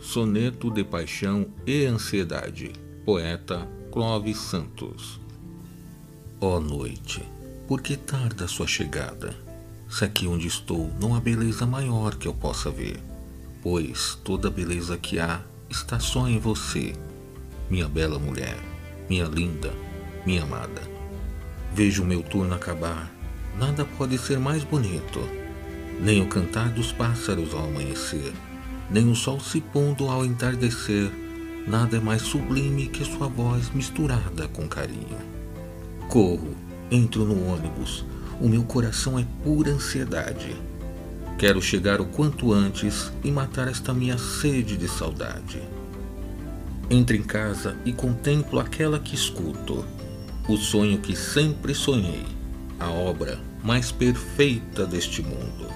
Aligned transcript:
Soneto 0.00 0.70
de 0.70 0.82
Paixão 0.82 1.46
e 1.66 1.84
Ansiedade. 1.84 2.72
Poeta 3.04 3.68
Clóvis 3.92 4.38
Santos. 4.38 5.20
Ó 6.40 6.56
oh 6.56 6.60
noite, 6.60 7.22
por 7.68 7.82
que 7.82 7.98
tarda 7.98 8.46
a 8.46 8.48
sua 8.48 8.66
chegada? 8.66 9.36
Se 9.90 10.02
aqui 10.02 10.26
onde 10.26 10.46
estou 10.46 10.90
não 10.98 11.14
há 11.14 11.20
beleza 11.20 11.66
maior 11.66 12.16
que 12.16 12.26
eu 12.26 12.32
possa 12.32 12.70
ver, 12.70 12.98
pois 13.62 14.18
toda 14.24 14.50
beleza 14.50 14.96
que 14.96 15.20
há 15.20 15.42
está 15.68 16.00
só 16.00 16.26
em 16.26 16.38
você, 16.38 16.94
minha 17.68 17.86
bela 17.86 18.18
mulher, 18.18 18.56
minha 19.08 19.26
linda, 19.26 19.70
minha 20.24 20.44
amada. 20.44 20.80
Vejo 21.74 22.02
o 22.02 22.06
meu 22.06 22.22
turno 22.22 22.54
acabar, 22.54 23.12
nada 23.58 23.84
pode 23.98 24.16
ser 24.16 24.38
mais 24.38 24.64
bonito, 24.64 25.20
nem 26.00 26.22
o 26.22 26.26
cantar 26.26 26.70
dos 26.70 26.90
pássaros 26.90 27.52
ao 27.52 27.66
amanhecer 27.66 28.32
nem 28.90 29.08
o 29.08 29.14
sol 29.14 29.38
se 29.38 29.60
pondo 29.60 30.08
ao 30.08 30.24
entardecer, 30.24 31.10
nada 31.66 31.96
é 31.96 32.00
mais 32.00 32.22
sublime 32.22 32.88
que 32.88 33.04
sua 33.04 33.28
voz 33.28 33.70
misturada 33.70 34.48
com 34.48 34.66
carinho. 34.66 35.18
Corro, 36.08 36.56
entro 36.90 37.24
no 37.24 37.46
ônibus, 37.46 38.04
o 38.40 38.48
meu 38.48 38.64
coração 38.64 39.18
é 39.18 39.24
pura 39.44 39.70
ansiedade. 39.70 40.56
Quero 41.38 41.62
chegar 41.62 42.00
o 42.00 42.04
quanto 42.04 42.52
antes 42.52 43.12
e 43.22 43.30
matar 43.30 43.68
esta 43.68 43.94
minha 43.94 44.18
sede 44.18 44.76
de 44.76 44.88
saudade. 44.88 45.62
Entro 46.90 47.14
em 47.14 47.22
casa 47.22 47.76
e 47.84 47.92
contemplo 47.92 48.58
aquela 48.58 48.98
que 48.98 49.14
escuto, 49.14 49.84
o 50.48 50.56
sonho 50.56 50.98
que 50.98 51.14
sempre 51.14 51.74
sonhei, 51.74 52.26
a 52.78 52.90
obra 52.90 53.38
mais 53.62 53.92
perfeita 53.92 54.84
deste 54.84 55.22
mundo. 55.22 55.68